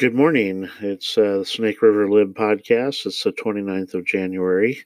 Good 0.00 0.14
morning. 0.14 0.66
It's 0.80 1.18
uh, 1.18 1.40
the 1.40 1.44
Snake 1.44 1.82
River 1.82 2.10
Lib 2.10 2.34
podcast. 2.34 3.04
It's 3.04 3.22
the 3.22 3.32
29th 3.32 3.92
of 3.92 4.06
January. 4.06 4.82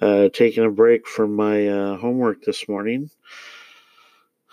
Uh, 0.00 0.28
taking 0.28 0.64
a 0.64 0.70
break 0.70 1.08
from 1.08 1.34
my 1.34 1.66
uh, 1.66 1.96
homework 1.96 2.44
this 2.44 2.68
morning 2.68 3.10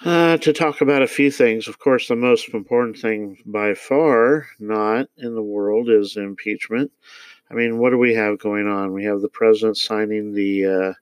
uh, 0.04 0.38
to 0.38 0.52
talk 0.52 0.82
about 0.82 1.04
a 1.04 1.08
few 1.08 1.30
things. 1.30 1.68
Of 1.68 1.78
course, 1.78 2.08
the 2.08 2.16
most 2.16 2.52
important 2.56 2.98
thing 2.98 3.38
by 3.46 3.76
far 3.76 4.48
not 4.60 5.10
in 5.18 5.36
the 5.36 5.44
world 5.44 5.92
is 5.92 6.18
impeachment. 6.18 6.92
I 7.52 7.54
mean, 7.54 7.78
what 7.78 7.92
do 7.92 8.00
we 8.00 8.16
have 8.16 8.40
going 8.40 8.68
on? 8.68 8.94
We 8.94 9.04
have 9.04 9.22
the 9.22 9.30
president 9.30 9.78
signing 9.78 10.34
the 10.34 10.96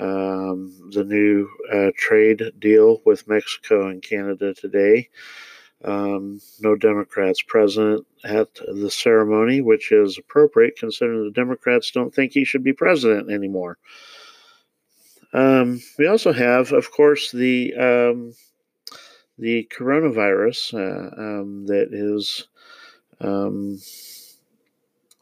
uh, 0.00 0.02
um, 0.02 0.72
the 0.90 1.04
new 1.04 1.50
uh, 1.70 1.90
trade 1.98 2.42
deal 2.58 3.02
with 3.04 3.28
Mexico 3.28 3.88
and 3.88 4.02
Canada 4.02 4.54
today. 4.54 5.10
Um, 5.84 6.40
no 6.60 6.76
Democrats 6.76 7.42
present 7.42 8.06
at 8.24 8.48
the 8.54 8.90
ceremony, 8.90 9.60
which 9.60 9.90
is 9.90 10.18
appropriate 10.18 10.76
considering 10.76 11.24
the 11.24 11.30
Democrats 11.32 11.90
don't 11.90 12.14
think 12.14 12.32
he 12.32 12.44
should 12.44 12.62
be 12.62 12.72
president 12.72 13.30
anymore. 13.30 13.78
Um, 15.32 15.80
we 15.98 16.06
also 16.06 16.32
have, 16.32 16.72
of 16.72 16.90
course, 16.90 17.32
the 17.32 17.74
um, 17.74 18.34
the 19.38 19.68
coronavirus 19.76 20.74
uh, 20.74 21.20
um, 21.20 21.66
that 21.66 21.88
is 21.90 22.46
um, 23.20 23.78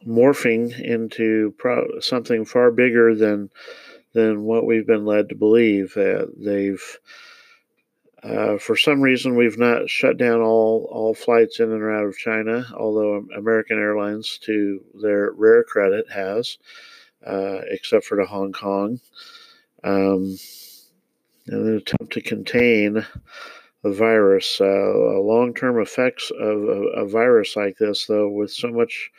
morphing 0.05 0.77
into 0.79 1.53
pro- 1.57 1.99
something 1.99 2.45
far 2.45 2.71
bigger 2.71 3.15
than 3.15 3.49
than 4.13 4.43
what 4.43 4.65
we've 4.65 4.87
been 4.87 5.05
led 5.05 5.29
to 5.29 5.35
believe. 5.35 5.95
Uh, 5.95 6.25
they've 6.37 6.97
uh, 8.23 8.57
for 8.57 8.75
some 8.75 9.01
reason, 9.01 9.35
we've 9.35 9.57
not 9.57 9.89
shut 9.89 10.17
down 10.17 10.41
all, 10.41 10.87
all 10.91 11.13
flights 11.13 11.59
in 11.59 11.71
and 11.71 11.83
out 11.83 12.05
of 12.05 12.17
China, 12.17 12.65
although 12.77 13.25
American 13.35 13.79
Airlines, 13.79 14.37
to 14.43 14.79
their 15.01 15.31
rare 15.31 15.63
credit, 15.63 16.09
has, 16.11 16.57
uh, 17.25 17.61
except 17.69 18.05
for 18.05 18.17
to 18.17 18.25
Hong 18.25 18.51
Kong. 18.51 18.99
Um, 19.83 20.37
in 21.47 21.55
an 21.55 21.77
attempt 21.77 22.13
to 22.13 22.21
contain 22.21 23.05
the 23.83 23.91
virus. 23.91 24.61
Uh, 24.61 24.65
long 25.19 25.53
term 25.53 25.81
effects 25.81 26.31
of 26.39 26.63
a, 26.63 26.81
a, 27.01 27.07
virus 27.07 27.55
like 27.55 27.77
this, 27.77 28.05
though, 28.05 28.29
with 28.29 28.51
so 28.51 28.67
much 28.67 29.11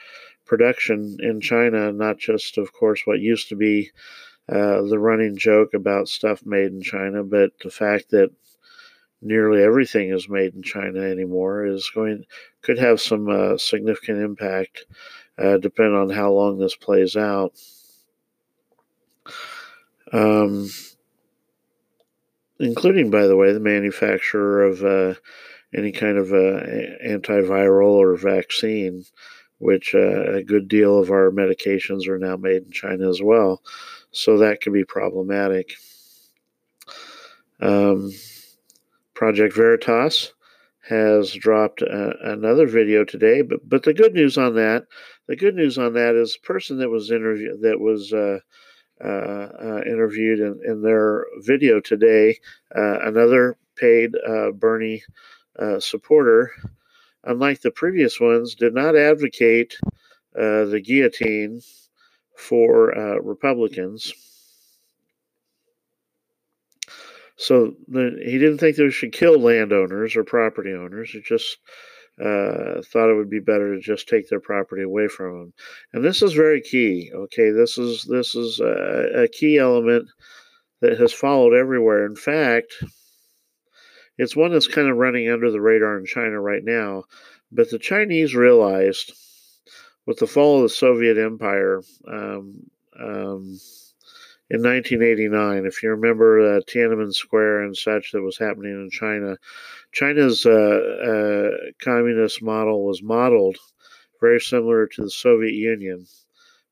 production 0.44 1.16
in 1.20 1.40
China, 1.40 1.92
not 1.92 2.18
just, 2.18 2.58
of 2.58 2.72
course, 2.72 3.02
what 3.04 3.18
used 3.18 3.48
to 3.48 3.56
be 3.56 3.90
uh, 4.48 4.82
the 4.82 4.98
running 4.98 5.36
joke 5.36 5.74
about 5.74 6.08
stuff 6.08 6.44
made 6.46 6.72
in 6.72 6.82
China, 6.82 7.24
but 7.24 7.50
the 7.64 7.70
fact 7.70 8.10
that 8.10 8.30
nearly 9.22 9.62
everything 9.62 10.10
is 10.10 10.28
made 10.28 10.54
in 10.54 10.62
China 10.62 11.00
anymore 11.00 11.64
is 11.64 11.90
going 11.94 12.24
could 12.62 12.78
have 12.78 13.00
some 13.00 13.28
uh, 13.28 13.56
significant 13.56 14.18
impact, 14.18 14.84
uh, 15.38 15.56
depending 15.58 15.96
on 15.96 16.10
how 16.10 16.32
long 16.32 16.58
this 16.58 16.76
plays 16.76 17.16
out. 17.16 17.52
Um, 20.12 20.68
including, 22.58 23.10
by 23.10 23.26
the 23.26 23.36
way, 23.36 23.52
the 23.52 23.60
manufacturer 23.60 24.64
of 24.64 24.84
uh, 24.84 25.14
any 25.74 25.90
kind 25.90 26.18
of 26.18 26.32
uh, 26.32 26.60
antiviral 27.04 27.88
or 27.88 28.16
vaccine, 28.16 29.04
which 29.58 29.94
uh, 29.94 30.34
a 30.34 30.42
good 30.42 30.68
deal 30.68 30.98
of 30.98 31.10
our 31.10 31.30
medications 31.30 32.06
are 32.06 32.18
now 32.18 32.36
made 32.36 32.64
in 32.64 32.70
China 32.70 33.08
as 33.08 33.22
well. 33.22 33.62
So 34.10 34.38
that 34.38 34.60
could 34.60 34.72
be 34.72 34.84
problematic. 34.84 35.74
Um, 37.60 38.12
Project 39.22 39.54
Veritas 39.54 40.32
has 40.80 41.32
dropped 41.32 41.80
uh, 41.80 42.10
another 42.24 42.66
video 42.66 43.04
today, 43.04 43.40
but 43.40 43.60
but 43.68 43.84
the 43.84 43.94
good 43.94 44.14
news 44.14 44.36
on 44.36 44.56
that, 44.56 44.86
the 45.28 45.36
good 45.36 45.54
news 45.54 45.78
on 45.78 45.92
that 45.92 46.16
is 46.16 46.32
the 46.32 46.44
person 46.44 46.76
that 46.78 46.90
was 46.90 47.12
interviewed 47.12 47.60
that 47.62 47.78
was 47.78 48.12
uh, 48.12 48.40
uh, 49.00 49.06
uh, 49.06 49.80
interviewed 49.86 50.40
in, 50.40 50.60
in 50.66 50.82
their 50.82 51.26
video 51.38 51.78
today, 51.78 52.36
uh, 52.74 52.98
another 53.02 53.56
paid 53.76 54.16
uh, 54.28 54.50
Bernie 54.50 55.04
supporter, 55.78 56.50
unlike 57.22 57.60
the 57.60 57.70
previous 57.70 58.18
ones, 58.18 58.56
did 58.56 58.74
not 58.74 58.96
advocate 58.96 59.76
the 60.34 60.82
guillotine 60.84 61.60
for 62.36 63.20
Republicans. 63.22 64.31
So 67.42 67.74
the, 67.88 68.20
he 68.24 68.38
didn't 68.38 68.58
think 68.58 68.76
they 68.76 68.88
should 68.90 69.12
kill 69.12 69.36
landowners 69.36 70.14
or 70.14 70.22
property 70.22 70.72
owners. 70.72 71.10
He 71.10 71.20
just 71.20 71.58
uh, 72.20 72.82
thought 72.84 73.10
it 73.10 73.16
would 73.16 73.30
be 73.30 73.40
better 73.40 73.74
to 73.74 73.80
just 73.80 74.08
take 74.08 74.28
their 74.28 74.38
property 74.38 74.84
away 74.84 75.08
from 75.08 75.38
them. 75.38 75.52
And 75.92 76.04
this 76.04 76.22
is 76.22 76.34
very 76.34 76.60
key. 76.60 77.10
Okay, 77.12 77.50
this 77.50 77.78
is 77.78 78.04
this 78.04 78.36
is 78.36 78.60
a, 78.60 79.24
a 79.24 79.28
key 79.28 79.58
element 79.58 80.08
that 80.82 81.00
has 81.00 81.12
followed 81.12 81.52
everywhere. 81.52 82.06
In 82.06 82.14
fact, 82.14 82.74
it's 84.18 84.36
one 84.36 84.52
that's 84.52 84.68
kind 84.68 84.88
of 84.88 84.96
running 84.96 85.28
under 85.28 85.50
the 85.50 85.60
radar 85.60 85.98
in 85.98 86.06
China 86.06 86.40
right 86.40 86.62
now. 86.62 87.02
But 87.50 87.70
the 87.70 87.78
Chinese 87.80 88.36
realized 88.36 89.14
with 90.06 90.18
the 90.18 90.28
fall 90.28 90.58
of 90.58 90.62
the 90.62 90.68
Soviet 90.68 91.18
Empire. 91.18 91.82
Um, 92.06 92.70
um, 93.00 93.58
in 94.52 94.62
1989. 94.62 95.64
If 95.64 95.82
you 95.82 95.88
remember 95.88 96.40
uh, 96.40 96.60
Tiananmen 96.68 97.14
Square 97.14 97.62
and 97.62 97.74
such 97.76 98.12
that 98.12 98.20
was 98.20 98.36
happening 98.36 98.72
in 98.72 98.90
China, 98.90 99.38
China's 99.92 100.44
uh, 100.44 100.50
uh, 100.50 101.70
communist 101.82 102.42
model 102.42 102.84
was 102.84 103.02
modeled 103.02 103.56
very 104.20 104.40
similar 104.40 104.86
to 104.86 105.04
the 105.04 105.10
Soviet 105.10 105.54
Union. 105.54 106.06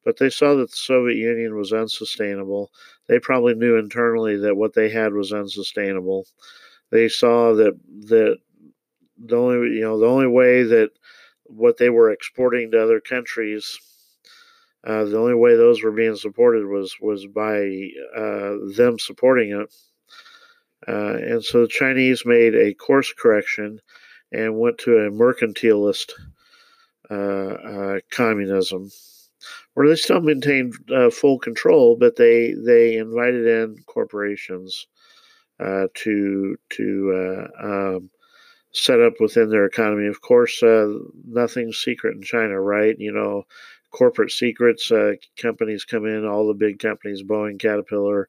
But 0.04 0.18
they 0.18 0.28
saw 0.28 0.54
that 0.56 0.70
the 0.70 0.76
Soviet 0.76 1.16
Union 1.16 1.56
was 1.56 1.72
unsustainable. 1.72 2.70
They 3.08 3.18
probably 3.18 3.54
knew 3.54 3.78
internally 3.78 4.36
that 4.36 4.56
what 4.56 4.74
they 4.74 4.90
had 4.90 5.14
was 5.14 5.32
unsustainable. 5.32 6.26
They 6.90 7.08
saw 7.08 7.54
that 7.54 7.78
that 8.08 8.38
the 9.18 9.36
only 9.36 9.76
you 9.76 9.82
know 9.82 9.98
the 9.98 10.06
only 10.06 10.26
way 10.26 10.64
that 10.64 10.90
what 11.44 11.78
they 11.78 11.88
were 11.90 12.10
exporting 12.10 12.70
to 12.70 12.82
other 12.82 13.00
countries 13.00 13.78
uh, 14.84 15.04
the 15.04 15.18
only 15.18 15.34
way 15.34 15.56
those 15.56 15.82
were 15.82 15.92
being 15.92 16.16
supported 16.16 16.66
was 16.66 16.96
was 17.00 17.26
by 17.26 17.90
uh, 18.16 18.56
them 18.76 18.98
supporting 18.98 19.50
it. 19.50 19.72
Uh, 20.88 21.16
and 21.16 21.44
so 21.44 21.62
the 21.62 21.68
Chinese 21.68 22.24
made 22.24 22.54
a 22.54 22.72
course 22.74 23.12
correction 23.12 23.80
and 24.32 24.58
went 24.58 24.78
to 24.78 24.96
a 24.96 25.10
mercantilist 25.10 26.12
uh, 27.10 27.14
uh, 27.14 28.00
communism, 28.10 28.90
where 29.74 29.88
they 29.88 29.96
still 29.96 30.22
maintained 30.22 30.74
uh, 30.94 31.10
full 31.10 31.38
control, 31.38 31.96
but 31.96 32.16
they 32.16 32.54
they 32.54 32.96
invited 32.96 33.46
in 33.46 33.76
corporations 33.86 34.86
to 35.94 36.56
to 36.70 37.48
um, 37.62 38.10
set 38.72 39.00
up 39.00 39.12
within 39.20 39.50
their 39.50 39.66
economy. 39.66 40.06
Of 40.06 40.22
course, 40.22 40.62
nothing's 41.26 41.76
secret 41.76 42.16
in 42.16 42.22
China, 42.22 42.58
right? 42.58 42.96
You 42.98 43.12
know 43.12 43.44
corporate 43.90 44.30
secrets. 44.30 44.90
Uh, 44.90 45.12
companies 45.36 45.84
come 45.84 46.06
in, 46.06 46.24
all 46.24 46.46
the 46.46 46.54
big 46.54 46.78
companies, 46.78 47.22
Boeing, 47.22 47.58
Caterpillar, 47.58 48.28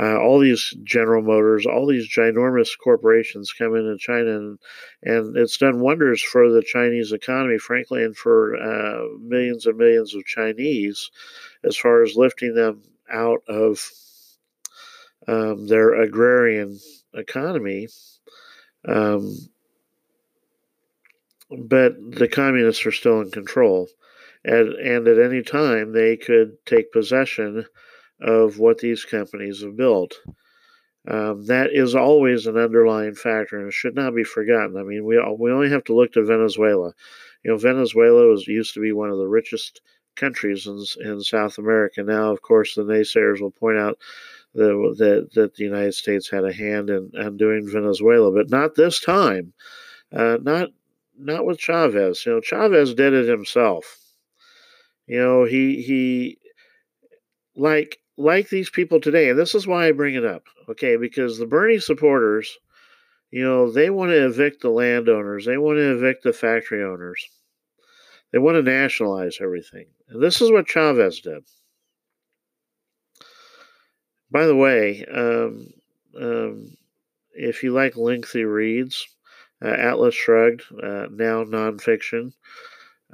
uh, 0.00 0.18
all 0.18 0.38
these 0.38 0.74
General 0.82 1.22
Motors, 1.22 1.66
all 1.66 1.86
these 1.86 2.08
ginormous 2.08 2.70
corporations 2.82 3.52
come 3.52 3.74
into 3.76 3.96
China, 3.98 4.36
and, 4.36 4.58
and 5.02 5.36
it's 5.36 5.58
done 5.58 5.80
wonders 5.80 6.22
for 6.22 6.50
the 6.50 6.62
Chinese 6.62 7.12
economy, 7.12 7.58
frankly, 7.58 8.02
and 8.02 8.16
for 8.16 8.56
uh, 8.56 9.04
millions 9.20 9.66
and 9.66 9.76
millions 9.76 10.14
of 10.14 10.24
Chinese 10.24 11.10
as 11.64 11.76
far 11.76 12.02
as 12.02 12.16
lifting 12.16 12.54
them 12.54 12.82
out 13.10 13.42
of 13.48 13.80
um, 15.28 15.66
their 15.66 16.00
agrarian 16.00 16.78
economy. 17.14 17.88
Um, 18.86 19.36
but 21.50 21.94
the 22.10 22.28
communists 22.28 22.84
are 22.84 22.92
still 22.92 23.20
in 23.20 23.30
control 23.30 23.88
and, 24.44 24.74
and 24.74 25.08
at 25.08 25.18
any 25.18 25.42
time 25.42 25.92
they 25.92 26.16
could 26.16 26.56
take 26.66 26.92
possession 26.92 27.64
of 28.20 28.58
what 28.58 28.78
these 28.78 29.04
companies 29.04 29.62
have 29.62 29.76
built. 29.76 30.14
Um, 31.06 31.44
that 31.46 31.70
is 31.72 31.94
always 31.94 32.46
an 32.46 32.56
underlying 32.56 33.14
factor 33.14 33.60
and 33.60 33.72
should 33.72 33.94
not 33.94 34.14
be 34.14 34.24
forgotten. 34.24 34.76
I 34.76 34.82
mean, 34.82 35.04
we, 35.04 35.18
we 35.38 35.52
only 35.52 35.68
have 35.68 35.84
to 35.84 35.94
look 35.94 36.12
to 36.12 36.24
Venezuela. 36.24 36.92
You 37.42 37.50
know, 37.50 37.58
Venezuela 37.58 38.26
was 38.26 38.46
used 38.48 38.72
to 38.74 38.80
be 38.80 38.92
one 38.92 39.10
of 39.10 39.18
the 39.18 39.28
richest 39.28 39.82
countries 40.16 40.66
in, 40.66 40.82
in 41.04 41.20
South 41.20 41.58
America. 41.58 42.02
Now, 42.02 42.30
of 42.30 42.40
course, 42.40 42.74
the 42.74 42.84
naysayers 42.84 43.40
will 43.40 43.50
point 43.50 43.76
out 43.76 43.98
that, 44.54 44.94
that, 44.98 45.30
that 45.34 45.54
the 45.54 45.64
United 45.64 45.94
States 45.94 46.30
had 46.30 46.44
a 46.44 46.52
hand 46.52 46.88
in, 46.88 47.10
in 47.12 47.36
doing 47.36 47.68
Venezuela, 47.70 48.32
but 48.32 48.48
not 48.48 48.74
this 48.74 49.00
time. 49.00 49.52
Uh, 50.12 50.38
not 50.40 50.70
not 51.16 51.44
with 51.46 51.58
Chavez. 51.58 52.24
You 52.26 52.32
know, 52.32 52.40
Chavez 52.40 52.94
did 52.94 53.12
it 53.12 53.28
himself. 53.28 54.03
You 55.06 55.18
know, 55.18 55.44
he 55.44 55.82
he 55.82 56.38
like 57.56 57.98
like 58.16 58.48
these 58.48 58.70
people 58.70 59.00
today, 59.00 59.30
and 59.30 59.38
this 59.38 59.54
is 59.54 59.66
why 59.66 59.88
I 59.88 59.92
bring 59.92 60.14
it 60.14 60.24
up, 60.24 60.44
okay? 60.68 60.96
Because 60.96 61.38
the 61.38 61.46
Bernie 61.46 61.78
supporters, 61.78 62.58
you 63.30 63.42
know, 63.42 63.70
they 63.70 63.90
want 63.90 64.10
to 64.10 64.26
evict 64.26 64.62
the 64.62 64.70
landowners, 64.70 65.44
they 65.44 65.58
want 65.58 65.78
to 65.78 65.96
evict 65.96 66.22
the 66.22 66.32
factory 66.32 66.82
owners, 66.82 67.28
They 68.32 68.38
want 68.38 68.56
to 68.56 68.62
nationalize 68.62 69.38
everything. 69.40 69.86
And 70.08 70.22
this 70.22 70.40
is 70.40 70.50
what 70.50 70.68
Chavez 70.68 71.20
did. 71.20 71.44
By 74.30 74.46
the 74.46 74.56
way, 74.56 75.04
um, 75.04 75.72
um, 76.20 76.76
if 77.32 77.62
you 77.62 77.72
like 77.72 77.96
lengthy 77.96 78.44
reads, 78.44 79.06
uh, 79.62 79.68
Atlas 79.68 80.14
Shrugged, 80.14 80.62
uh, 80.72 81.06
now 81.10 81.44
nonfiction, 81.44 82.32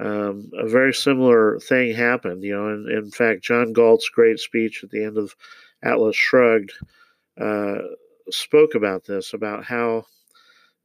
um, 0.01 0.49
a 0.57 0.67
very 0.67 0.93
similar 0.93 1.59
thing 1.59 1.93
happened. 1.93 2.43
You 2.43 2.55
know, 2.55 2.67
and 2.69 2.89
in 2.89 3.11
fact, 3.11 3.43
John 3.43 3.71
Galt's 3.71 4.09
great 4.09 4.39
speech 4.39 4.83
at 4.83 4.89
the 4.89 5.03
end 5.03 5.17
of 5.17 5.35
Atlas 5.83 6.15
Shrugged 6.15 6.73
uh, 7.39 7.75
spoke 8.31 8.73
about 8.75 9.05
this, 9.05 9.33
about 9.33 9.63
how 9.63 10.05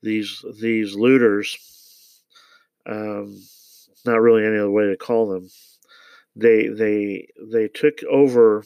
these 0.03 0.45
these 0.61 0.95
looters, 0.95 1.57
um, 2.85 3.43
not 4.05 4.21
really 4.21 4.45
any 4.45 4.59
other 4.59 4.71
way 4.71 4.87
to 4.87 4.97
call 4.97 5.29
them, 5.29 5.49
they 6.35 6.69
they 6.69 7.29
they 7.51 7.69
took 7.69 8.03
over. 8.05 8.65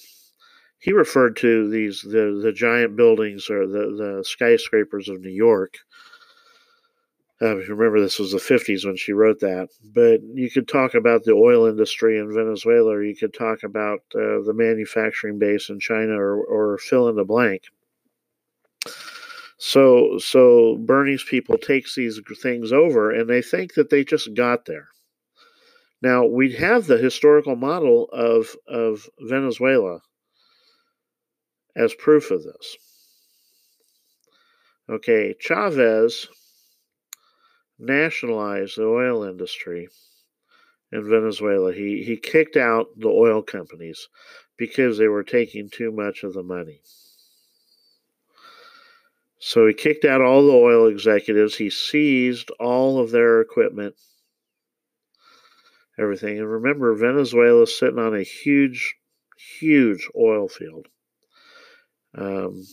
He 0.80 0.92
referred 0.92 1.36
to 1.36 1.68
these 1.68 2.02
the 2.02 2.40
the 2.42 2.52
giant 2.52 2.96
buildings 2.96 3.50
or 3.50 3.68
the 3.68 4.16
the 4.18 4.24
skyscrapers 4.24 5.08
of 5.08 5.20
New 5.20 5.30
York 5.30 5.78
uh, 7.42 7.56
remember, 7.56 8.00
this 8.00 8.18
was 8.18 8.32
the 8.32 8.38
50s 8.38 8.84
when 8.84 8.96
she 8.96 9.12
wrote 9.12 9.40
that. 9.40 9.68
But 9.94 10.20
you 10.34 10.50
could 10.50 10.68
talk 10.68 10.94
about 10.94 11.24
the 11.24 11.32
oil 11.32 11.66
industry 11.66 12.18
in 12.18 12.34
Venezuela, 12.34 12.90
or 12.90 13.02
you 13.02 13.16
could 13.16 13.32
talk 13.32 13.62
about 13.62 14.00
uh, 14.14 14.42
the 14.44 14.52
manufacturing 14.54 15.38
base 15.38 15.70
in 15.70 15.80
China, 15.80 16.12
or, 16.12 16.44
or 16.44 16.78
fill 16.78 17.08
in 17.08 17.16
the 17.16 17.24
blank. 17.24 17.62
So, 19.56 20.18
so 20.18 20.76
Bernie's 20.80 21.22
people 21.22 21.56
takes 21.56 21.94
these 21.94 22.20
things 22.42 22.72
over, 22.72 23.10
and 23.10 23.28
they 23.28 23.42
think 23.42 23.74
that 23.74 23.90
they 23.90 24.04
just 24.04 24.34
got 24.34 24.66
there. 24.66 24.88
Now 26.02 26.24
we 26.24 26.52
have 26.54 26.86
the 26.86 26.96
historical 26.96 27.56
model 27.56 28.08
of 28.10 28.56
of 28.66 29.06
Venezuela 29.20 30.00
as 31.76 31.94
proof 31.94 32.30
of 32.30 32.42
this. 32.42 32.76
Okay, 34.88 35.34
Chavez 35.38 36.26
nationalized 37.80 38.76
the 38.76 38.84
oil 38.84 39.24
industry 39.24 39.88
in 40.92 41.08
Venezuela. 41.08 41.72
He 41.72 42.02
he 42.04 42.16
kicked 42.16 42.56
out 42.56 42.88
the 42.96 43.08
oil 43.08 43.42
companies 43.42 44.08
because 44.56 44.98
they 44.98 45.08
were 45.08 45.22
taking 45.22 45.70
too 45.70 45.90
much 45.90 46.22
of 46.22 46.34
the 46.34 46.42
money. 46.42 46.82
So 49.38 49.66
he 49.66 49.72
kicked 49.72 50.04
out 50.04 50.20
all 50.20 50.46
the 50.46 50.52
oil 50.52 50.86
executives. 50.86 51.56
He 51.56 51.70
seized 51.70 52.50
all 52.60 53.00
of 53.00 53.10
their 53.10 53.40
equipment, 53.40 53.94
everything. 55.98 56.38
And 56.38 56.48
remember, 56.48 56.94
Venezuela's 56.94 57.76
sitting 57.76 57.98
on 57.98 58.14
a 58.14 58.22
huge, 58.22 58.96
huge 59.58 60.06
oil 60.14 60.46
field. 60.46 60.88
Um, 62.14 62.66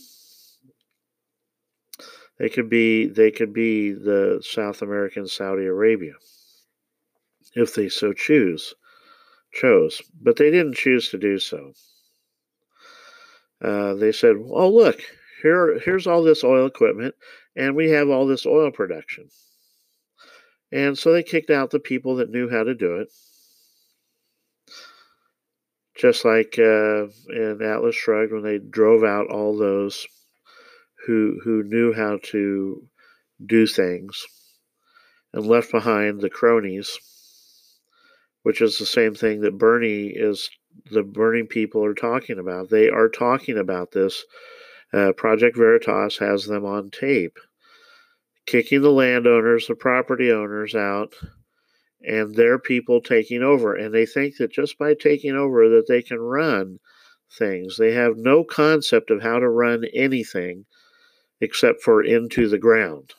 they 2.38 2.48
could 2.48 2.68
be 2.68 3.06
they 3.06 3.30
could 3.30 3.52
be 3.52 3.92
the 3.92 4.40
South 4.42 4.82
American 4.82 5.26
Saudi 5.26 5.66
Arabia 5.66 6.14
if 7.54 7.74
they 7.74 7.88
so 7.88 8.12
choose 8.12 8.74
chose, 9.52 10.02
but 10.20 10.36
they 10.36 10.50
didn't 10.50 10.74
choose 10.76 11.08
to 11.10 11.18
do 11.18 11.38
so. 11.38 11.72
Uh, 13.60 13.94
they 13.94 14.12
said, 14.12 14.36
"Oh, 14.36 14.68
look, 14.68 15.00
here 15.42 15.78
here's 15.80 16.06
all 16.06 16.22
this 16.22 16.44
oil 16.44 16.66
equipment, 16.66 17.14
and 17.56 17.74
we 17.74 17.90
have 17.90 18.08
all 18.08 18.26
this 18.26 18.46
oil 18.46 18.70
production." 18.70 19.28
And 20.70 20.98
so 20.98 21.12
they 21.12 21.22
kicked 21.22 21.50
out 21.50 21.70
the 21.70 21.80
people 21.80 22.16
that 22.16 22.30
knew 22.30 22.48
how 22.48 22.62
to 22.62 22.74
do 22.74 22.96
it. 22.96 23.08
Just 25.96 26.24
like 26.24 26.56
uh, 26.58 27.08
in 27.30 27.60
Atlas 27.60 27.96
Shrugged, 27.96 28.32
when 28.32 28.42
they 28.42 28.58
drove 28.58 29.02
out 29.02 29.28
all 29.28 29.56
those 29.56 30.06
who 31.06 31.40
who 31.42 31.62
knew 31.62 31.92
how 31.92 32.18
to 32.22 32.82
do 33.44 33.66
things 33.66 34.26
and 35.32 35.46
left 35.46 35.70
behind 35.70 36.20
the 36.20 36.30
cronies, 36.30 36.98
which 38.42 38.60
is 38.60 38.78
the 38.78 38.86
same 38.86 39.14
thing 39.14 39.40
that 39.40 39.58
Bernie 39.58 40.08
is 40.08 40.50
the 40.90 41.02
burning 41.02 41.46
people 41.46 41.84
are 41.84 41.94
talking 41.94 42.38
about. 42.38 42.70
They 42.70 42.88
are 42.88 43.08
talking 43.08 43.58
about 43.58 43.92
this. 43.92 44.24
Uh, 44.92 45.12
Project 45.12 45.56
Veritas 45.56 46.18
has 46.18 46.46
them 46.46 46.64
on 46.64 46.90
tape, 46.90 47.38
kicking 48.46 48.80
the 48.80 48.90
landowners, 48.90 49.66
the 49.66 49.74
property 49.74 50.32
owners 50.32 50.74
out, 50.74 51.14
and 52.02 52.34
their 52.34 52.58
people 52.58 53.00
taking 53.00 53.42
over. 53.42 53.74
And 53.74 53.92
they 53.92 54.06
think 54.06 54.36
that 54.38 54.50
just 54.50 54.78
by 54.78 54.94
taking 54.94 55.34
over, 55.34 55.68
that 55.68 55.86
they 55.88 56.00
can 56.00 56.18
run 56.18 56.78
things. 57.30 57.76
They 57.76 57.92
have 57.92 58.16
no 58.16 58.44
concept 58.44 59.10
of 59.10 59.22
how 59.22 59.38
to 59.40 59.48
run 59.48 59.84
anything 59.94 60.64
except 61.40 61.82
for 61.82 62.02
into 62.02 62.48
the 62.48 62.58
ground. 62.58 63.14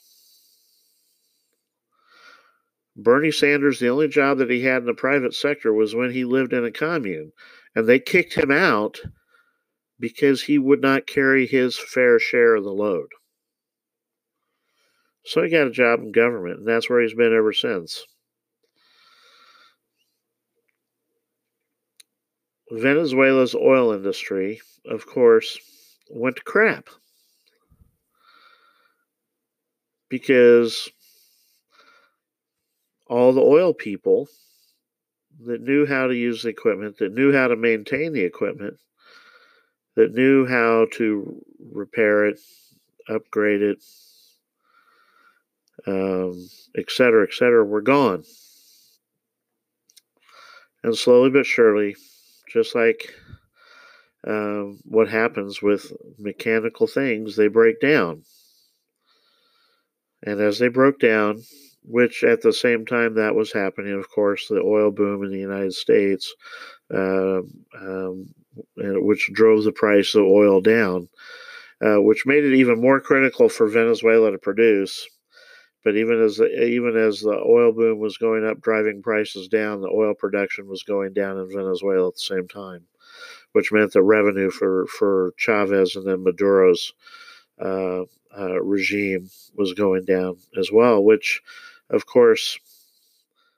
Bernie 2.96 3.32
Sanders, 3.32 3.80
the 3.80 3.88
only 3.88 4.10
job 4.10 4.40
that 4.40 4.50
he 4.50 4.62
had 4.62 4.82
in 4.82 4.86
the 4.86 4.94
private 4.94 5.34
sector 5.34 5.74
was 5.74 5.96
when 5.96 6.12
he 6.12 6.26
lived 6.26 6.52
in 6.52 6.66
a 6.66 6.72
commune, 6.72 7.32
and 7.74 7.88
they 7.88 8.00
kicked 8.00 8.34
him 8.34 8.52
out 8.52 9.00
because 10.00 10.44
he 10.44 10.58
would 10.58 10.82
not 10.82 11.08
carry 11.08 11.48
his 11.48 11.78
fair 11.78 12.20
share 12.20 12.56
of 12.56 12.64
the 12.64 12.72
load. 12.72 13.10
So 15.26 15.44
he 15.44 15.50
got 15.50 15.68
a 15.68 15.72
job 15.72 16.00
in 16.02 16.12
government, 16.12 16.60
and 16.60 16.68
that's 16.68 16.90
where 16.90 17.02
he's 17.02 17.14
been 17.14 17.34
ever 17.34 17.54
since. 17.54 18.06
Venezuela's 22.72 23.56
oil 23.56 23.92
industry, 23.92 24.62
of 24.86 25.06
course, 25.06 25.58
went 26.10 26.36
to 26.36 26.44
crap. 26.44 26.90
Because 30.10 30.90
all 33.08 33.34
the 33.34 33.42
oil 33.42 33.74
people 33.74 34.28
that 35.46 35.62
knew 35.62 35.86
how 35.86 36.08
to 36.08 36.16
use 36.16 36.44
the 36.44 36.50
equipment, 36.50 36.98
that 36.98 37.14
knew 37.14 37.32
how 37.32 37.48
to 37.48 37.56
maintain 37.56 38.14
the 38.14 38.24
equipment, 38.24 38.78
that 39.96 40.14
knew 40.14 40.46
how 40.46 40.88
to 40.94 41.44
repair 41.72 42.26
it, 42.26 42.40
upgrade 43.08 43.62
it, 43.62 43.84
um, 45.88 46.50
et 46.78 46.90
cetera, 46.90 47.24
et 47.24 47.34
cetera, 47.34 47.64
were 47.64 47.82
gone. 47.82 48.24
And 50.84 50.98
slowly 50.98 51.30
but 51.30 51.46
surely, 51.46 51.96
just 52.52 52.76
like 52.76 53.14
um, 54.28 54.80
what 54.84 55.10
happens 55.10 55.62
with 55.62 55.92
mechanical 56.18 56.88
things, 56.88 57.36
they 57.36 57.48
break 57.48 57.80
down. 57.80 58.24
And 60.24 60.40
as 60.42 60.60
they 60.60 60.68
broke 60.68 61.00
down, 61.00 61.42
which 61.84 62.24
at 62.24 62.42
the 62.42 62.54
same 62.54 62.86
time 62.86 63.16
that 63.16 63.36
was 63.36 63.52
happening, 63.52 63.94
of 63.94 64.10
course, 64.10 64.48
the 64.48 64.62
oil 64.62 64.92
boom 64.92 65.24
in 65.24 65.32
the 65.32 65.40
United 65.40 65.74
States, 65.74 66.34
uh, 66.94 67.42
um, 67.80 68.34
which 68.76 69.32
drove 69.34 69.64
the 69.64 69.72
price 69.72 70.16
of 70.16 70.24
oil 70.24 70.62
down, 70.62 71.08
uh, 71.84 72.02
which 72.02 72.26
made 72.26 72.44
it 72.44 72.54
even 72.54 72.82
more 72.82 73.00
critical 73.00 73.50
for 73.50 73.68
Venezuela 73.68 74.32
to 74.32 74.38
produce. 74.38 75.08
But 75.84 75.96
even 75.96 76.22
as 76.22 76.38
the, 76.38 76.46
even 76.64 76.98
as 76.98 77.22
the 77.22 77.42
oil 77.48 77.72
boom 77.72 78.00
was 78.00 78.18
going 78.18 78.46
up, 78.46 78.60
driving 78.60 79.02
prices 79.02 79.48
down, 79.48 79.80
the 79.80 79.88
oil 79.88 80.14
production 80.14 80.68
was 80.68 80.84
going 80.84 81.14
down 81.14 81.38
in 81.38 81.50
Venezuela 81.50 82.10
at 82.10 82.16
the 82.16 82.20
same 82.20 82.50
time, 82.50 82.86
which 83.54 83.72
meant 83.72 83.94
the 83.94 84.04
revenue 84.04 84.52
for 84.52 84.88
for 84.88 85.34
Chavez 85.38 85.96
and 85.96 86.06
then 86.06 86.24
Maduro's 86.24 86.94
uh, 87.60 88.04
uh, 88.38 88.62
regime 88.62 89.30
was 89.56 89.74
going 89.74 90.06
down 90.06 90.38
as 90.58 90.72
well, 90.72 91.04
which, 91.04 91.42
of 91.90 92.06
course, 92.06 92.60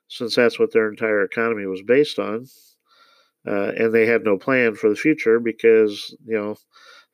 since 0.08 0.34
that's 0.34 0.58
what 0.58 0.72
their 0.72 0.88
entire 0.88 1.22
economy 1.22 1.66
was 1.66 1.82
based 1.82 2.18
on, 2.18 2.46
uh, 3.46 3.72
and 3.76 3.92
they 3.92 4.06
had 4.06 4.24
no 4.24 4.38
plan 4.38 4.74
for 4.74 4.88
the 4.88 4.96
future 4.96 5.40
because, 5.40 6.14
you 6.24 6.34
know, 6.34 6.56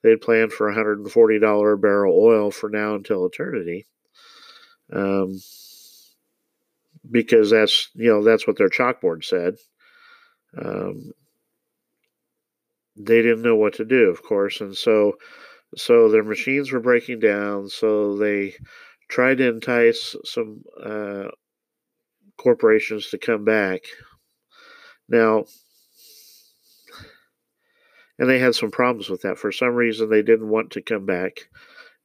they'd 0.02 0.20
planned 0.20 0.52
for 0.52 0.68
$140 0.68 1.72
a 1.74 1.76
barrel 1.78 2.18
oil 2.18 2.50
for 2.50 2.68
now 2.70 2.94
until 2.94 3.26
eternity. 3.26 3.86
Um, 4.92 5.40
because 7.10 7.50
that's, 7.50 7.88
you 7.94 8.08
know, 8.10 8.22
that's 8.22 8.46
what 8.46 8.56
their 8.56 8.68
chalkboard 8.68 9.24
said. 9.24 9.56
Um, 10.56 11.12
they 12.96 13.22
didn't 13.22 13.42
know 13.42 13.56
what 13.56 13.74
to 13.74 13.84
do, 13.84 14.10
of 14.10 14.22
course. 14.22 14.60
And 14.60 14.76
so 14.76 15.16
so 15.76 16.08
their 16.08 16.24
machines 16.24 16.70
were 16.72 16.80
breaking 16.80 17.20
down, 17.20 17.68
so 17.68 18.16
they 18.16 18.54
tried 19.08 19.38
to 19.38 19.48
entice 19.48 20.16
some 20.24 20.62
uh, 20.82 21.24
corporations 22.36 23.08
to 23.10 23.18
come 23.18 23.44
back. 23.44 23.82
Now, 25.08 25.44
and 28.18 28.28
they 28.28 28.38
had 28.38 28.54
some 28.54 28.70
problems 28.70 29.08
with 29.08 29.22
that. 29.22 29.38
For 29.38 29.52
some 29.52 29.74
reason, 29.74 30.10
they 30.10 30.22
didn't 30.22 30.48
want 30.48 30.72
to 30.72 30.82
come 30.82 31.06
back 31.06 31.48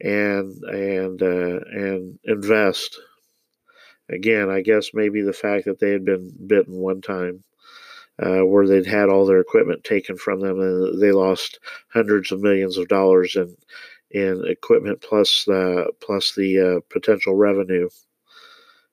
and 0.01 0.53
and 0.63 1.21
uh, 1.21 1.59
and 1.71 2.19
invest 2.23 2.99
Again, 4.09 4.49
I 4.49 4.61
guess 4.61 4.93
maybe 4.93 5.21
the 5.21 5.33
fact 5.33 5.65
that 5.65 5.79
they 5.79 5.91
had 5.91 6.03
been 6.03 6.31
bitten 6.45 6.75
one 6.75 7.01
time, 7.01 7.43
uh, 8.19 8.45
where 8.45 8.67
they'd 8.67 8.85
had 8.85 9.09
all 9.09 9.25
their 9.25 9.39
equipment 9.39 9.83
taken 9.83 10.17
from 10.17 10.39
them 10.39 10.59
and 10.59 11.01
they 11.01 11.11
lost 11.11 11.59
hundreds 11.91 12.31
of 12.31 12.41
millions 12.41 12.77
of 12.77 12.87
dollars 12.87 13.35
in 13.35 13.55
in 14.11 14.45
equipment 14.47 15.01
plus 15.01 15.47
uh, 15.47 15.85
plus 15.99 16.35
the 16.35 16.59
uh, 16.59 16.79
potential 16.89 17.35
revenue. 17.35 17.89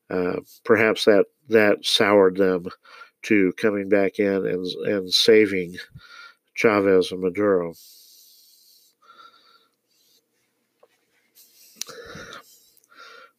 Uh, 0.09 0.37
perhaps 0.65 1.05
that 1.05 1.27
that 1.49 1.85
soured 1.85 2.37
them 2.37 2.67
to 3.23 3.53
coming 3.59 3.89
back 3.89 4.19
in 4.19 4.47
and 4.47 4.67
and 4.87 5.13
saving 5.13 5.77
Chavez 6.55 7.13
and 7.13 7.21
Maduro. 7.21 7.75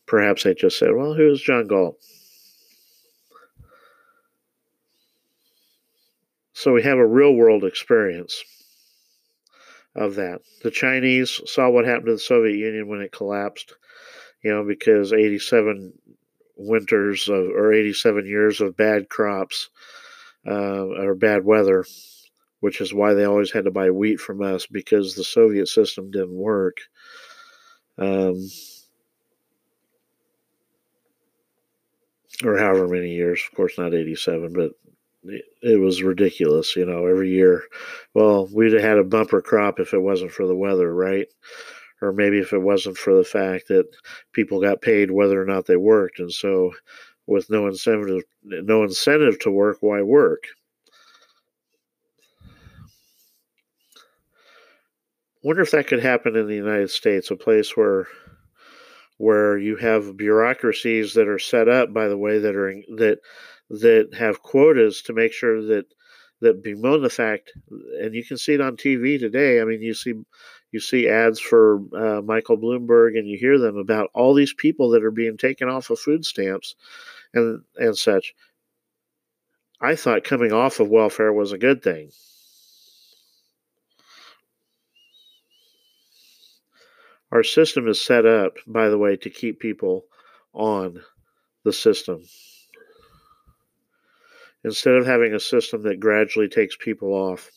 Perhaps 0.05 0.43
they 0.43 0.53
just 0.53 0.77
said, 0.77 0.93
"Well, 0.93 1.13
who's 1.13 1.41
John 1.41 1.67
Galt?" 1.67 1.97
So 6.62 6.74
we 6.74 6.84
have 6.84 7.00
a 7.00 7.08
real 7.08 7.34
world 7.34 7.63
experience 7.63 8.44
of 9.96 10.13
that. 10.13 10.41
The 10.62 10.70
Chinese 10.70 11.41
saw 11.48 11.72
what 11.72 11.86
happened 11.86 12.06
to 12.06 12.12
the 12.12 12.20
Soviet 12.20 12.56
Union 12.56 12.88
when 12.88 13.01
it 13.01 13.12
collapsed, 13.12 13.74
you 14.44 14.51
know, 14.51 14.63
because 14.63 15.12
87 15.12 15.91
winters 16.58 17.27
of, 17.30 17.46
or 17.48 17.74
87 17.74 18.27
years 18.27 18.62
of 18.62 18.77
bad 18.77 19.10
crops 19.10 19.72
uh, 20.46 20.86
or 20.86 21.15
bad 21.15 21.44
weather, 21.44 21.84
which 22.60 22.80
is 22.80 22.94
why 22.94 23.15
they 23.15 23.25
always 23.25 23.51
had 23.51 23.65
to 23.65 23.72
buy 23.72 23.89
wheat 23.89 24.20
from 24.20 24.44
us 24.44 24.68
because 24.68 25.15
the 25.15 25.24
Soviet 25.24 25.68
system 25.68 26.12
didn't 26.12 26.38
work. 26.38 26.77
Um, 27.98 28.48
or 32.44 32.56
however 32.56 32.88
many 32.88 33.15
years, 33.15 33.41
of 33.50 33.58
course, 33.58 33.80
not 33.80 33.96
87, 33.96 34.53
but 34.53 34.74
it 35.23 35.79
was 35.79 36.03
ridiculous, 36.03 36.75
you 36.75 36.85
know, 36.85 37.05
every 37.05 37.29
year. 37.29 37.63
Well, 38.13 38.47
we'd 38.53 38.73
have 38.73 38.81
had 38.81 38.97
a 38.97 39.03
bumper 39.03 39.41
crop 39.41 39.79
if 39.79 39.93
it 39.93 40.01
wasn't 40.01 40.31
for 40.31 40.47
the 40.47 40.55
weather, 40.55 40.93
right? 40.93 41.27
Or 42.01 42.11
maybe 42.11 42.39
if 42.39 42.53
it 42.53 42.61
wasn't 42.61 42.97
for 42.97 43.13
the 43.13 43.23
fact 43.23 43.67
that 43.67 43.85
people 44.33 44.59
got 44.59 44.81
paid 44.81 45.11
whether 45.11 45.41
or 45.41 45.45
not 45.45 45.67
they 45.67 45.77
worked. 45.77 46.19
And 46.19 46.31
so 46.31 46.71
with 47.27 47.49
no 47.49 47.67
incentive 47.67 48.23
no 48.43 48.83
incentive 48.83 49.39
to 49.39 49.51
work, 49.51 49.77
why 49.81 50.01
work? 50.01 50.43
Wonder 55.43 55.61
if 55.61 55.71
that 55.71 55.87
could 55.87 56.01
happen 56.01 56.35
in 56.35 56.47
the 56.47 56.55
United 56.55 56.89
States, 56.89 57.31
a 57.31 57.35
place 57.35 57.75
where 57.75 58.07
where 59.17 59.55
you 59.55 59.75
have 59.75 60.17
bureaucracies 60.17 61.13
that 61.13 61.27
are 61.27 61.37
set 61.37 61.69
up 61.69 61.93
by 61.93 62.07
the 62.07 62.17
way 62.17 62.39
that 62.39 62.55
are 62.55 62.73
that 62.97 63.19
that 63.79 64.13
have 64.17 64.43
quotas 64.43 65.01
to 65.03 65.13
make 65.13 65.31
sure 65.31 65.61
that 65.61 65.85
that 66.41 66.63
bemoan 66.63 67.03
the 67.03 67.09
fact, 67.09 67.53
and 68.01 68.15
you 68.15 68.25
can 68.25 68.37
see 68.37 68.53
it 68.53 68.61
on 68.61 68.75
TV 68.75 69.19
today. 69.19 69.61
I 69.61 69.63
mean, 69.63 69.81
you 69.81 69.93
see 69.93 70.13
you 70.71 70.79
see 70.79 71.07
ads 71.07 71.39
for 71.39 71.81
uh, 71.95 72.21
Michael 72.21 72.57
Bloomberg, 72.57 73.17
and 73.17 73.27
you 73.27 73.37
hear 73.37 73.59
them 73.59 73.77
about 73.77 74.09
all 74.13 74.33
these 74.33 74.53
people 74.53 74.89
that 74.89 75.03
are 75.03 75.11
being 75.11 75.37
taken 75.37 75.69
off 75.69 75.89
of 75.89 75.99
food 75.99 76.25
stamps 76.25 76.75
and 77.33 77.61
and 77.77 77.97
such. 77.97 78.33
I 79.79 79.95
thought 79.95 80.23
coming 80.23 80.51
off 80.51 80.79
of 80.79 80.89
welfare 80.89 81.31
was 81.31 81.51
a 81.51 81.57
good 81.57 81.81
thing. 81.81 82.11
Our 87.31 87.43
system 87.43 87.87
is 87.87 88.01
set 88.01 88.25
up, 88.25 88.57
by 88.67 88.89
the 88.89 88.97
way, 88.97 89.15
to 89.15 89.29
keep 89.29 89.59
people 89.59 90.05
on 90.53 91.01
the 91.63 91.71
system 91.71 92.25
instead 94.63 94.96
of 94.96 95.06
having 95.06 95.34
a 95.34 95.39
system 95.39 95.84
that 95.84 96.00
gradually 96.00 96.48
takes 96.48 96.75
people 96.75 97.13
off 97.13 97.50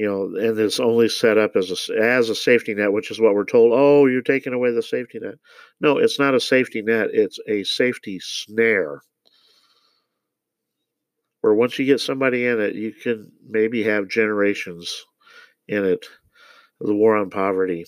you 0.00 0.06
know 0.06 0.24
and 0.40 0.58
it's 0.58 0.80
only 0.80 1.10
set 1.10 1.36
up 1.36 1.56
as 1.56 1.70
a 1.70 2.02
as 2.02 2.30
a 2.30 2.34
safety 2.34 2.74
net 2.74 2.90
which 2.90 3.10
is 3.10 3.20
what 3.20 3.34
we're 3.34 3.44
told 3.44 3.72
oh 3.74 4.06
you're 4.06 4.22
taking 4.22 4.54
away 4.54 4.72
the 4.72 4.82
safety 4.82 5.18
net. 5.20 5.34
No 5.78 5.98
it's 5.98 6.18
not 6.18 6.34
a 6.34 6.40
safety 6.40 6.80
net 6.80 7.08
it's 7.12 7.38
a 7.46 7.64
safety 7.64 8.18
snare. 8.18 9.02
Where 11.42 11.52
once 11.52 11.78
you 11.78 11.84
get 11.84 12.00
somebody 12.00 12.46
in 12.46 12.58
it 12.60 12.74
you 12.74 12.92
can 12.92 13.30
maybe 13.46 13.82
have 13.82 14.08
generations 14.08 15.04
in 15.68 15.84
it. 15.84 16.06
The 16.80 16.94
war 16.94 17.14
on 17.14 17.28
poverty 17.28 17.84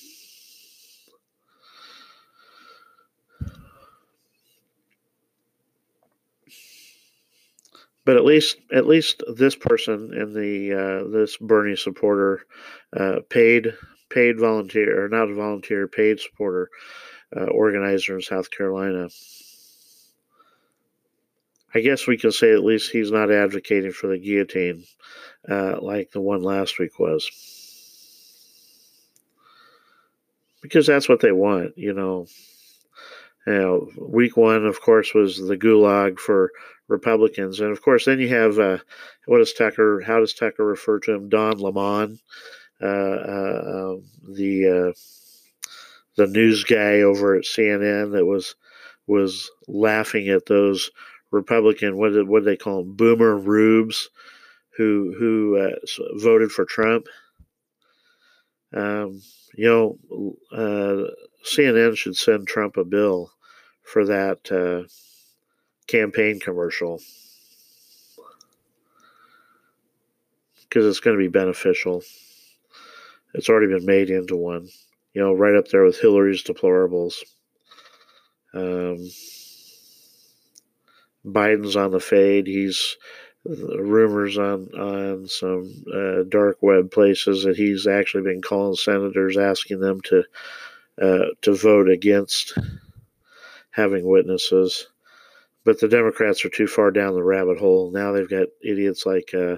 but 8.04 8.16
at 8.16 8.24
least 8.24 8.56
at 8.72 8.86
least 8.86 9.22
this 9.34 9.54
person 9.54 10.12
in 10.14 10.32
the 10.32 10.72
uh, 10.72 11.10
this 11.10 11.36
Bernie 11.36 11.76
supporter 11.76 12.42
uh, 12.96 13.20
paid 13.28 13.74
paid 14.10 14.38
volunteer 14.38 15.04
or 15.04 15.08
not 15.08 15.30
a 15.30 15.34
volunteer 15.34 15.88
paid 15.88 16.20
supporter 16.20 16.68
uh, 17.36 17.44
organizer 17.44 18.14
in 18.14 18.22
South 18.22 18.50
Carolina. 18.50 19.08
I 21.74 21.80
guess 21.80 22.06
we 22.06 22.18
can 22.18 22.32
say 22.32 22.52
at 22.52 22.64
least 22.64 22.90
he's 22.92 23.10
not 23.10 23.30
advocating 23.30 23.92
for 23.92 24.08
the 24.08 24.18
guillotine 24.18 24.84
uh, 25.48 25.80
like 25.80 26.10
the 26.10 26.20
one 26.20 26.42
last 26.42 26.78
week 26.78 26.98
was. 26.98 27.30
Because 30.60 30.86
that's 30.86 31.08
what 31.08 31.20
they 31.20 31.32
want, 31.32 31.76
you 31.76 31.92
know. 31.92 32.26
You 33.46 33.52
know, 33.52 33.88
week 33.98 34.36
one, 34.36 34.64
of 34.66 34.80
course, 34.80 35.14
was 35.14 35.36
the 35.36 35.56
gulag 35.56 36.20
for 36.20 36.52
Republicans, 36.92 37.58
and 37.58 37.72
of 37.72 37.82
course, 37.82 38.04
then 38.04 38.20
you 38.20 38.28
have 38.28 38.58
uh, 38.58 38.78
what 39.26 39.38
does 39.38 39.52
Tucker? 39.52 40.00
How 40.00 40.20
does 40.20 40.34
Tucker 40.34 40.64
refer 40.64 41.00
to 41.00 41.14
him? 41.14 41.28
Don 41.28 41.58
Lemon, 41.58 42.20
uh, 42.80 42.86
uh, 42.86 43.94
um, 43.94 44.04
the 44.28 44.92
uh, 44.92 44.92
the 46.16 46.26
news 46.26 46.62
guy 46.64 47.00
over 47.00 47.34
at 47.34 47.44
CNN 47.44 48.12
that 48.12 48.26
was 48.26 48.54
was 49.06 49.50
laughing 49.66 50.28
at 50.28 50.46
those 50.46 50.90
Republican 51.30 51.96
what 51.96 52.12
did 52.12 52.28
what 52.28 52.44
did 52.44 52.48
they 52.48 52.56
call 52.56 52.84
them 52.84 52.94
boomer 52.94 53.36
rubes 53.36 54.10
who 54.76 55.14
who 55.18 55.56
uh, 55.56 55.76
voted 56.16 56.52
for 56.52 56.64
Trump. 56.64 57.06
Um, 58.74 59.20
you 59.54 59.68
know, 59.68 60.34
uh, 60.52 61.10
CNN 61.44 61.96
should 61.96 62.16
send 62.16 62.46
Trump 62.46 62.76
a 62.76 62.84
bill 62.84 63.30
for 63.82 64.06
that 64.06 64.50
campaign 65.86 66.40
commercial 66.40 67.00
because 70.62 70.86
it's 70.86 71.00
going 71.00 71.16
to 71.16 71.22
be 71.22 71.28
beneficial. 71.28 72.02
It's 73.34 73.48
already 73.48 73.72
been 73.72 73.86
made 73.86 74.10
into 74.10 74.36
one, 74.36 74.68
you 75.14 75.22
know, 75.22 75.32
right 75.32 75.54
up 75.54 75.68
there 75.68 75.84
with 75.84 76.00
Hillary's 76.00 76.42
deplorables. 76.42 77.14
Um, 78.54 79.08
Biden's 81.24 81.76
on 81.76 81.90
the 81.90 82.00
fade. 82.00 82.46
He's 82.46 82.96
rumors 83.44 84.38
on 84.38 84.68
on 84.78 85.26
some 85.26 85.84
uh, 85.92 86.22
dark 86.28 86.58
web 86.62 86.90
places 86.90 87.44
that 87.44 87.56
he's 87.56 87.86
actually 87.86 88.22
been 88.22 88.42
calling 88.42 88.76
senators, 88.76 89.36
asking 89.36 89.80
them 89.80 90.00
to 90.02 90.24
uh, 91.00 91.26
to 91.42 91.54
vote 91.54 91.88
against 91.88 92.56
having 93.70 94.06
witnesses. 94.06 94.88
But 95.64 95.80
the 95.80 95.88
Democrats 95.88 96.44
are 96.44 96.50
too 96.50 96.66
far 96.66 96.90
down 96.90 97.14
the 97.14 97.22
rabbit 97.22 97.58
hole. 97.58 97.90
Now 97.92 98.12
they've 98.12 98.28
got 98.28 98.48
idiots 98.62 99.06
like 99.06 99.32
uh, 99.34 99.56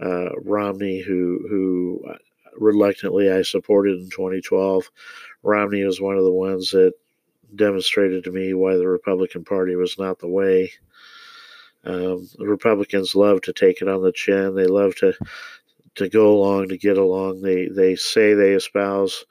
uh, 0.00 0.30
Romney, 0.44 1.00
who 1.02 1.40
who 1.48 2.04
reluctantly 2.56 3.30
I 3.30 3.42
supported 3.42 3.98
in 3.98 4.10
2012. 4.10 4.90
Romney 5.42 5.84
was 5.84 6.00
one 6.00 6.16
of 6.16 6.24
the 6.24 6.32
ones 6.32 6.70
that 6.70 6.92
demonstrated 7.54 8.24
to 8.24 8.30
me 8.30 8.54
why 8.54 8.76
the 8.76 8.88
Republican 8.88 9.44
Party 9.44 9.76
was 9.76 9.98
not 9.98 10.18
the 10.18 10.28
way. 10.28 10.72
Um, 11.84 12.28
the 12.38 12.46
Republicans 12.46 13.14
love 13.14 13.40
to 13.42 13.52
take 13.52 13.82
it 13.82 13.88
on 13.88 14.02
the 14.02 14.12
chin. 14.12 14.54
They 14.54 14.66
love 14.66 14.94
to 14.96 15.14
to 15.96 16.08
go 16.08 16.32
along 16.32 16.68
to 16.68 16.78
get 16.78 16.96
along. 16.96 17.42
They 17.42 17.68
they 17.68 17.96
say 17.96 18.34
they 18.34 18.52
espouse 18.52 19.24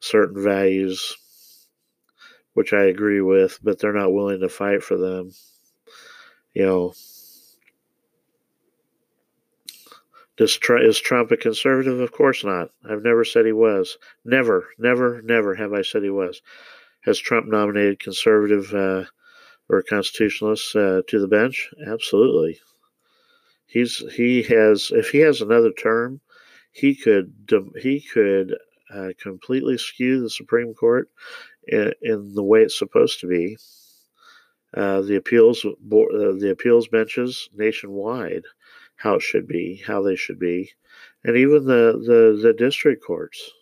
certain 0.00 0.42
values, 0.42 1.16
which 2.54 2.72
I 2.72 2.84
agree 2.84 3.20
with, 3.20 3.58
but 3.62 3.78
they're 3.78 3.92
not 3.92 4.12
willing 4.12 4.40
to 4.40 4.48
fight 4.48 4.82
for 4.82 4.96
them. 4.96 5.32
You 6.54 6.66
know, 6.66 6.94
Does, 10.38 10.56
is 10.68 11.00
Trump 11.00 11.32
a 11.32 11.36
conservative? 11.36 11.98
Of 11.98 12.12
course 12.12 12.44
not. 12.44 12.70
I've 12.88 13.02
never 13.02 13.24
said 13.24 13.44
he 13.44 13.52
was. 13.52 13.98
Never, 14.24 14.68
never, 14.78 15.20
never 15.22 15.56
have 15.56 15.72
I 15.72 15.82
said 15.82 16.04
he 16.04 16.10
was. 16.10 16.42
Has 17.00 17.18
Trump 17.18 17.46
nominated 17.46 17.98
conservative 17.98 18.72
uh, 18.72 19.04
or 19.68 19.82
constitutionalists 19.82 20.76
uh, 20.76 21.02
to 21.08 21.18
the 21.18 21.26
bench? 21.26 21.70
Absolutely. 21.84 22.60
He's 23.66 23.98
he 24.14 24.42
has 24.44 24.92
if 24.94 25.10
he 25.10 25.18
has 25.18 25.40
another 25.40 25.72
term, 25.72 26.20
he 26.70 26.94
could 26.94 27.34
he 27.76 28.00
could 28.00 28.56
uh, 28.94 29.08
completely 29.20 29.76
skew 29.76 30.20
the 30.20 30.30
Supreme 30.30 30.72
Court 30.72 31.10
in, 31.68 32.34
the 32.34 32.42
way 32.42 32.62
it's 32.62 32.78
supposed 32.78 33.20
to 33.20 33.26
be. 33.28 33.56
uh, 34.74 35.00
the 35.02 35.16
appeals 35.16 35.64
bo- 35.80 36.08
uh, 36.08 36.38
the 36.38 36.50
appeals 36.50 36.88
benches 36.88 37.48
nationwide, 37.54 38.44
how 38.96 39.14
it 39.14 39.22
should 39.22 39.46
be, 39.46 39.82
how 39.86 40.02
they 40.02 40.16
should 40.16 40.38
be, 40.38 40.70
and 41.24 41.36
even 41.36 41.64
the 41.64 41.92
the, 42.06 42.38
the 42.42 42.52
district 42.52 43.02
courts. 43.04 43.52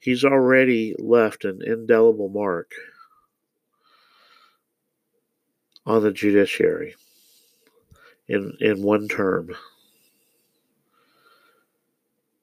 He's 0.00 0.24
already 0.24 0.94
left 0.98 1.44
an 1.44 1.60
indelible 1.64 2.28
mark 2.28 2.72
on 5.86 6.02
the 6.02 6.12
judiciary 6.12 6.94
in 8.28 8.56
in 8.60 8.82
one 8.82 9.08
term. 9.08 9.54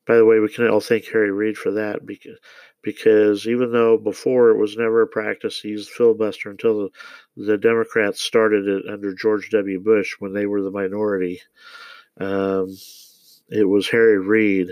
By 0.08 0.18
the 0.18 0.26
way, 0.26 0.40
we 0.40 0.50
can 0.50 0.68
all 0.68 0.82
thank 0.82 1.06
Harry 1.08 1.32
Reid 1.32 1.58
for 1.58 1.72
that 1.72 2.06
because 2.06 2.38
because 2.84 3.48
even 3.48 3.72
though 3.72 3.98
before 3.98 4.50
it 4.50 4.58
was 4.58 4.78
never 4.78 5.02
a 5.02 5.08
practice 5.08 5.62
to 5.62 5.70
use 5.70 5.88
filibuster 5.88 6.50
until 6.50 6.80
the, 6.80 6.90
the 7.46 7.58
Democrats 7.58 8.22
started 8.22 8.68
it 8.68 8.84
under 8.92 9.14
George 9.14 9.50
W. 9.52 9.80
Bush 9.80 10.16
when 10.20 10.34
they 10.34 10.46
were 10.46 10.62
the 10.62 10.72
minority, 10.72 11.42
um, 12.20 12.76
it 13.50 13.68
was 13.68 13.90
Harry 13.90 14.20
Reid 14.20 14.70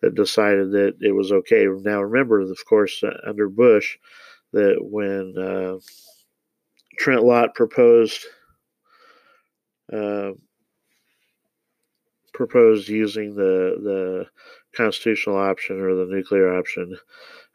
that 0.00 0.14
decided 0.14 0.72
that 0.72 0.94
it 1.00 1.12
was 1.12 1.30
okay. 1.30 1.66
Now, 1.66 2.02
remember, 2.02 2.40
of 2.40 2.64
course, 2.66 3.02
uh, 3.02 3.16
under 3.26 3.48
Bush, 3.48 3.98
that 4.52 4.76
when 4.80 5.34
uh, 5.38 5.78
Trent 6.98 7.24
Lott 7.24 7.54
proposed 7.54 8.26
uh, 9.92 10.32
proposed 12.32 12.88
using 12.88 13.34
the 13.34 13.76
the 13.82 14.26
constitutional 14.76 15.36
option 15.36 15.80
or 15.80 15.94
the 15.94 16.12
nuclear 16.12 16.56
option, 16.56 16.96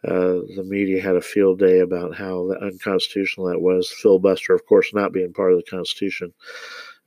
uh, 0.05 0.39
the 0.55 0.63
media 0.65 1.01
had 1.01 1.15
a 1.15 1.21
field 1.21 1.59
day 1.59 1.79
about 1.79 2.15
how 2.15 2.51
unconstitutional 2.61 3.47
that 3.47 3.59
was. 3.59 3.89
Filibuster, 3.89 4.53
of 4.53 4.65
course, 4.65 4.93
not 4.93 5.11
being 5.11 5.33
part 5.33 5.51
of 5.51 5.57
the 5.57 5.69
Constitution. 5.69 6.33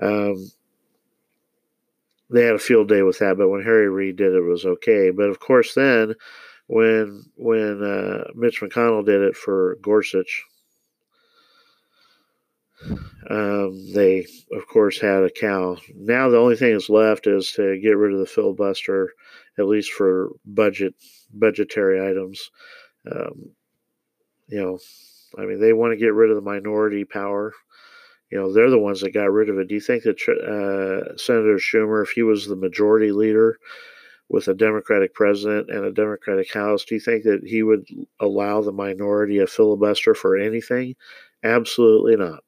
Um, 0.00 0.50
they 2.30 2.44
had 2.44 2.54
a 2.54 2.58
field 2.58 2.88
day 2.88 3.02
with 3.02 3.18
that, 3.18 3.38
but 3.38 3.48
when 3.48 3.62
Harry 3.62 3.88
Reid 3.88 4.16
did 4.16 4.32
it, 4.32 4.38
it 4.38 4.40
was 4.42 4.64
okay. 4.64 5.10
But 5.10 5.30
of 5.30 5.40
course, 5.40 5.74
then 5.74 6.14
when 6.66 7.24
when 7.36 7.82
uh, 7.82 8.24
Mitch 8.34 8.60
McConnell 8.60 9.04
did 9.04 9.22
it 9.22 9.36
for 9.36 9.78
Gorsuch, 9.82 10.44
um, 13.30 13.92
they 13.92 14.26
of 14.52 14.66
course 14.68 15.00
had 15.00 15.22
a 15.22 15.30
cow. 15.30 15.76
Now 15.94 16.28
the 16.28 16.38
only 16.38 16.56
thing 16.56 16.72
that's 16.72 16.88
left 16.88 17.26
is 17.26 17.52
to 17.52 17.78
get 17.78 17.96
rid 17.96 18.12
of 18.12 18.18
the 18.20 18.26
filibuster, 18.26 19.12
at 19.58 19.66
least 19.66 19.92
for 19.92 20.30
budget 20.44 20.94
budgetary 21.32 22.06
items. 22.08 22.50
Um, 23.10 23.50
you 24.48 24.60
know, 24.60 24.78
I 25.38 25.46
mean, 25.46 25.60
they 25.60 25.72
want 25.72 25.92
to 25.92 25.96
get 25.96 26.14
rid 26.14 26.30
of 26.30 26.36
the 26.36 26.42
minority 26.42 27.04
power. 27.04 27.52
You 28.30 28.38
know, 28.38 28.52
they're 28.52 28.70
the 28.70 28.78
ones 28.78 29.00
that 29.00 29.14
got 29.14 29.30
rid 29.32 29.48
of 29.48 29.58
it. 29.58 29.68
Do 29.68 29.74
you 29.74 29.80
think 29.80 30.04
that 30.04 30.16
uh, 30.28 31.16
Senator 31.16 31.56
Schumer, 31.56 32.02
if 32.02 32.10
he 32.10 32.22
was 32.22 32.46
the 32.46 32.56
majority 32.56 33.12
leader 33.12 33.58
with 34.28 34.48
a 34.48 34.54
Democratic 34.54 35.14
president 35.14 35.70
and 35.70 35.84
a 35.84 35.92
Democratic 35.92 36.52
House, 36.52 36.84
do 36.84 36.94
you 36.94 37.00
think 37.00 37.24
that 37.24 37.42
he 37.46 37.62
would 37.62 37.86
allow 38.20 38.62
the 38.62 38.72
minority 38.72 39.38
a 39.38 39.46
filibuster 39.46 40.14
for 40.14 40.36
anything? 40.36 40.96
Absolutely 41.44 42.16
not. 42.16 42.42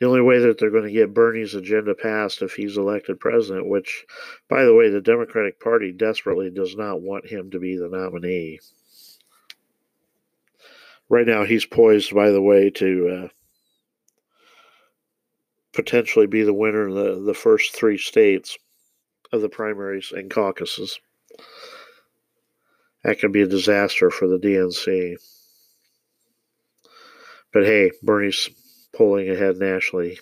The 0.00 0.06
only 0.06 0.22
way 0.22 0.38
that 0.38 0.58
they're 0.58 0.70
going 0.70 0.84
to 0.84 0.90
get 0.90 1.12
Bernie's 1.12 1.54
agenda 1.54 1.94
passed 1.94 2.40
if 2.40 2.54
he's 2.54 2.78
elected 2.78 3.20
president, 3.20 3.68
which, 3.68 4.06
by 4.48 4.64
the 4.64 4.74
way, 4.74 4.88
the 4.88 5.02
Democratic 5.02 5.60
Party 5.60 5.92
desperately 5.92 6.50
does 6.50 6.74
not 6.74 7.02
want 7.02 7.26
him 7.26 7.50
to 7.50 7.58
be 7.58 7.76
the 7.76 7.90
nominee. 7.90 8.58
Right 11.10 11.26
now, 11.26 11.44
he's 11.44 11.66
poised, 11.66 12.14
by 12.14 12.30
the 12.30 12.40
way, 12.40 12.70
to 12.70 13.08
uh, 13.24 13.28
potentially 15.74 16.26
be 16.26 16.44
the 16.44 16.54
winner 16.54 16.88
in 16.88 16.94
the, 16.94 17.20
the 17.20 17.34
first 17.34 17.76
three 17.76 17.98
states 17.98 18.56
of 19.32 19.42
the 19.42 19.50
primaries 19.50 20.12
and 20.16 20.30
caucuses. 20.30 20.98
That 23.04 23.20
could 23.20 23.32
be 23.32 23.42
a 23.42 23.46
disaster 23.46 24.10
for 24.10 24.28
the 24.28 24.38
DNC. 24.38 25.16
But 27.52 27.64
hey, 27.64 27.90
Bernie's 28.02 28.48
pulling 28.92 29.30
ahead 29.30 29.56
nationally. 29.56 30.18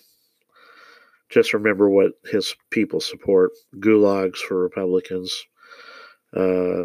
Just 1.29 1.53
remember 1.53 1.89
what 1.89 2.13
his 2.25 2.55
people 2.69 2.99
support: 2.99 3.51
gulags 3.77 4.37
for 4.37 4.61
Republicans, 4.61 5.45
uh, 6.35 6.83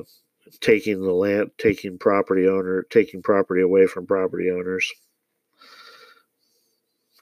taking 0.60 1.02
the 1.02 1.12
land, 1.12 1.50
taking 1.58 1.98
property 1.98 2.46
owner, 2.46 2.82
taking 2.90 3.22
property 3.22 3.62
away 3.62 3.86
from 3.86 4.06
property 4.06 4.50
owners, 4.50 4.90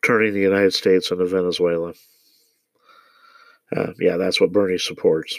turning 0.04 0.34
the 0.34 0.40
United 0.40 0.74
States 0.74 1.10
into 1.10 1.26
Venezuela. 1.26 1.94
Uh, 3.74 3.92
yeah, 3.98 4.16
that's 4.16 4.40
what 4.40 4.52
Bernie 4.52 4.78
supports. 4.78 5.38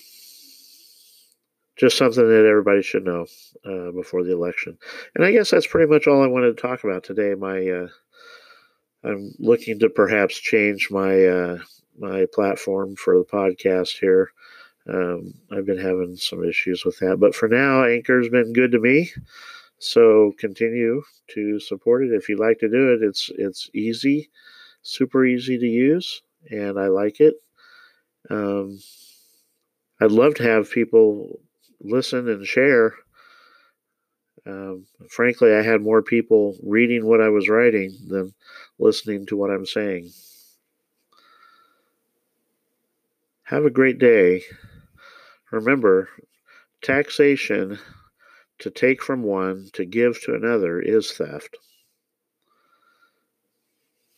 Just 1.78 1.98
something 1.98 2.28
that 2.28 2.46
everybody 2.46 2.82
should 2.82 3.04
know 3.04 3.26
uh, 3.66 3.92
before 3.92 4.24
the 4.24 4.32
election. 4.32 4.78
And 5.16 5.26
I 5.26 5.32
guess 5.32 5.52
that's 5.52 5.68
pretty 5.68 5.92
much 5.92 6.08
all 6.08 6.24
I 6.24 6.28
wanted 6.28 6.56
to 6.56 6.62
talk 6.62 6.84
about 6.84 7.04
today. 7.04 7.36
My 7.36 7.68
uh, 7.68 7.88
I'm 9.04 9.34
looking 9.40 9.80
to 9.80 9.90
perhaps 9.90 10.38
change 10.38 10.90
my 10.92 11.26
uh, 11.26 11.58
my 11.98 12.26
platform 12.34 12.96
for 12.96 13.18
the 13.18 13.26
podcast 13.26 14.00
here. 14.00 14.32
Um, 14.88 15.34
I've 15.52 15.66
been 15.66 15.80
having 15.80 16.16
some 16.16 16.44
issues 16.44 16.84
with 16.86 17.00
that, 17.00 17.18
but 17.20 17.36
for 17.36 17.48
now, 17.48 17.86
Anchor's 17.86 18.30
been 18.30 18.54
good 18.54 18.72
to 18.72 18.80
me. 18.80 19.12
So 19.80 20.34
continue 20.40 21.04
to 21.32 21.60
support 21.60 22.04
it 22.04 22.14
if 22.14 22.30
you 22.30 22.38
like 22.38 22.60
to 22.60 22.70
do 22.70 22.94
it. 22.94 23.04
It's 23.04 23.30
it's 23.38 23.70
easy, 23.74 24.30
super 24.82 25.26
easy 25.26 25.58
to 25.58 25.68
use, 25.68 26.22
and 26.50 26.80
I 26.80 26.88
like 26.88 27.20
it. 27.20 27.36
Um, 28.30 28.80
I'd 30.02 30.12
love 30.12 30.36
to 30.36 30.44
have 30.44 30.72
people 30.72 31.40
listen 31.82 32.30
and 32.30 32.46
share. 32.46 32.94
Um, 34.46 34.86
frankly, 35.10 35.54
I 35.54 35.62
had 35.62 35.82
more 35.82 36.02
people 36.02 36.58
reading 36.64 37.06
what 37.06 37.22
I 37.22 37.30
was 37.30 37.48
writing 37.48 37.96
than 38.08 38.34
listening 38.78 39.26
to 39.28 39.38
what 39.38 39.52
I'm 39.52 39.66
saying. 39.66 40.12
Have 43.44 43.66
a 43.66 43.70
great 43.70 44.00
day. 44.00 44.44
Remember, 45.52 46.10
taxation 46.82 47.80
to 48.60 48.70
take 48.70 49.02
from 49.02 49.24
one 49.24 49.70
to 49.74 49.86
give 49.86 50.22
to 50.24 50.34
another 50.34 50.80
is 50.80 51.12
theft. 51.12 51.58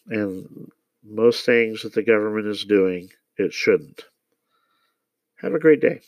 And 0.07 0.71
most 1.03 1.45
things 1.45 1.81
that 1.81 1.93
the 1.93 2.03
government 2.03 2.47
is 2.47 2.63
doing, 2.63 3.09
it 3.37 3.53
shouldn't. 3.53 4.05
Have 5.41 5.53
a 5.53 5.59
great 5.59 5.81
day. 5.81 6.01